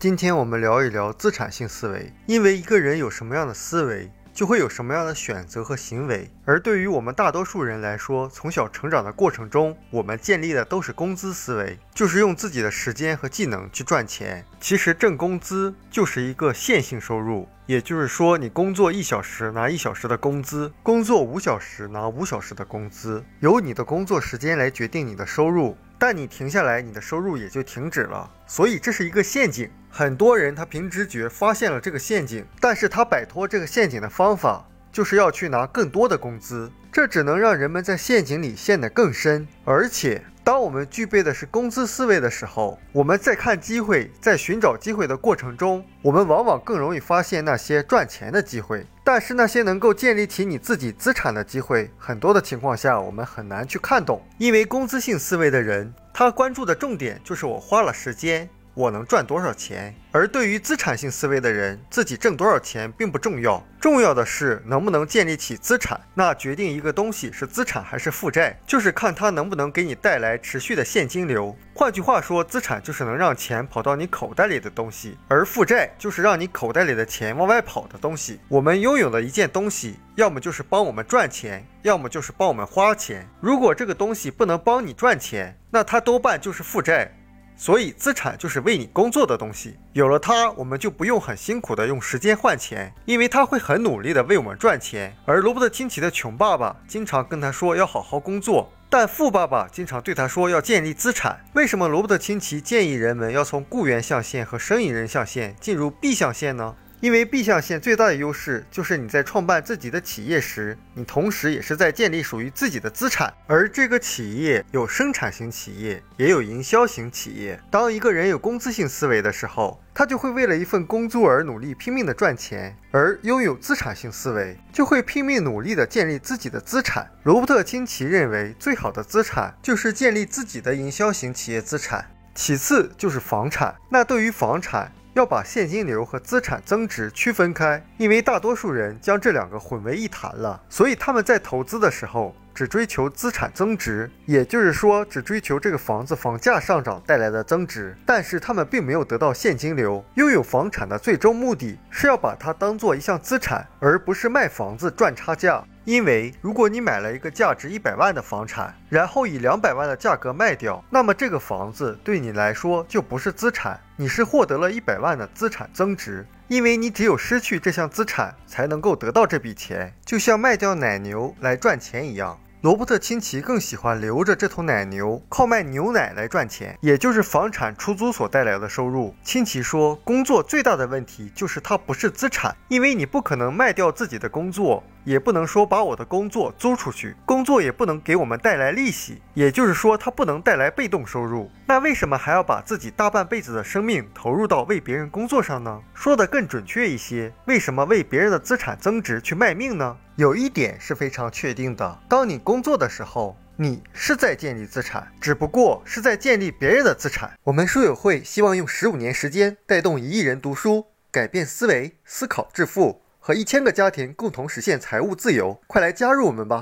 [0.00, 4.08] 今天我们聊一聊资产性思维，因为一个人有什么样的思维。
[4.32, 6.30] 就会有什么样的选择和行为。
[6.44, 14.44] 而对于我们大多数人来说，从小成长的过程中，我们建立的都是工资思维，就是用自己的时间和技能去赚钱。
[14.60, 25.76] 其实挣工资就是一个线性收入，也就是说，你工作一小时拿一小时的工资，工作五小时拿五小时的工资，由你的工作时间来决定你的收入。
[25.98, 28.30] 但你停下来，你的收入也就停止了。
[28.46, 29.68] 所以这是一个陷阱。
[29.90, 39.46] 很多人他凭直觉发现了这个陷阱，但是他摆脱这个陷阱的方法就是要去拿更多的工资，这只能让人们在陷阱里陷得更深。
[39.64, 48.86] 而且，当我们具备的是工资思维的时候，我们在看机会、在寻找机会的过程中，我们往往更容易发现那些赚钱的机会。
[49.04, 58.48] 但是那些能够建立起你自己资产的机会，很多的情况下我们很难去看懂，因为工资性思维的人，他关注的重点就是我花了时间。
[58.78, 59.92] 我能赚多少钱？
[60.12, 66.00] 而对于资产性思维的人，自己挣多少钱并不重要，重要的是能不能建立起资产。
[66.14, 71.56] 那决定一个东西是资产还是负债，就是看它能不能给你带来持续的现金流。
[71.74, 78.38] 换句话说，资产就是能让钱跑到你口袋里的东西，而负债就是让你口袋里的钱往外跑的东西。
[78.46, 83.28] 我们拥有的一件东西，要么就是帮我们赚钱，要么就是帮我们花钱。
[83.40, 87.12] 如果这个东西不能帮你赚钱，那它多半就是负债。
[87.60, 89.76] 所以，资产就是为你工作的东西。
[89.92, 95.12] 有了它，我们就不用很辛苦的用时间换钱，因为它会很努力的为我们赚钱。
[95.26, 101.44] 而罗伯特清崎的穷爸爸经常跟他说要好好工作，但富爸爸经常对他说要建立资产。
[101.54, 106.76] 为什么罗伯特清崎建议人们要从雇员象限和生意人象限进入 B 象限呢？
[107.00, 113.32] 因为 B 象限最大的优势就是你在创办自己的企业时，你同时也是在建立属于自己的资产。
[113.46, 117.60] 而这个企业有生产型企业，也有营销型企业。
[117.70, 127.08] 当一个人有工资性思维的时候，他就会为了一份工作而努力拼命的赚钱；而拥有资产性思维，就会拼命努力的建立自己的资产。
[127.22, 133.74] 罗伯特清崎认为，最好的资产就是建立自己的营销型企业资产，其次就是房产。
[133.88, 150.04] 那对于房产，要把现金流和资产增值区分开，因为大多数人将这两个混为一谈了，所以他们在投资的时候只追求资产增值，也就是说，只追求这个房子房价上涨带来的增值，但是他们并没有得到现金流。
[150.14, 155.64] 拥有房产的最终目的是要把它当做一项资产，而不是卖房子赚差价。
[155.88, 166.26] 因为如果你买了一个价值一百万的房产，然后以两百万的价格卖掉，那么这个房子对你来说就不是资产，你是获得了一百万的资产增值。
[166.46, 172.38] 因为你只有失去这项资产，才能够得到这笔钱，就像卖掉奶牛来赚钱一样。
[172.60, 179.14] 罗伯特清崎更喜欢留着这头奶牛，靠卖牛奶来赚钱，也就是房产出租所带来的收入。
[179.22, 191.48] 清崎说，工作最大的问题就是它不是资产，因为你不可能卖掉自己的工作，也不能说把我的工作租出去，工作也不能给我们带来利息，也就是说它不能带来被动收入。
[191.64, 195.80] 那为什么还要把自己大半辈子的生命投入到为别人工作上呢？
[195.94, 199.96] 说的更准确一些，为什么为别人的资产增值去卖命呢？
[200.18, 207.38] 有一点是非常确定的：当你工作的时候，你是在建立资产，只不过是在建立别人的资产。
[207.44, 215.60] 我们书友会希望用十五年时间带动一亿人读书，改变思维，思考致富，和一千个家庭共同实现财务自由。
[215.68, 216.56] 快来加入我们吧！